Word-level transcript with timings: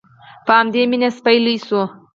په 0.45 0.51
همدې 0.59 0.83
مینه 0.91 1.09
سپی 1.17 1.37
لوی 1.45 1.57
شو. 1.67 1.81